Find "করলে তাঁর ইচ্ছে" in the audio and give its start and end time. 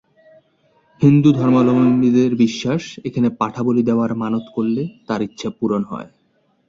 4.55-5.47